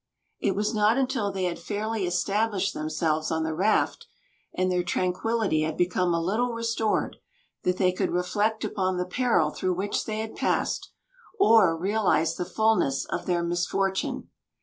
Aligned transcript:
It 0.39 0.55
was 0.55 0.73
not 0.73 0.97
until 0.97 1.31
they 1.31 1.43
had 1.43 1.59
fairly 1.59 2.07
established 2.07 2.73
themselves 2.73 3.29
on 3.29 3.43
the 3.43 3.53
raft, 3.53 4.07
and 4.51 4.71
their 4.71 4.81
tranquillity 4.81 5.61
had 5.61 5.77
become 5.77 6.11
a 6.11 6.19
little 6.19 6.53
restored, 6.53 7.17
that 7.61 7.77
they 7.77 7.91
could 7.91 8.09
reflect 8.11 8.63
upon 8.63 8.97
the 8.97 9.05
peril 9.05 9.51
through 9.51 9.75
which 9.75 10.05
they 10.05 10.17
had 10.17 10.35
passed, 10.35 10.89
or 11.39 11.77
realise 11.77 12.33
the 12.33 12.45
fulness 12.45 13.05
of 13.11 13.27
their 13.27 13.43
misfortune. 13.43 14.29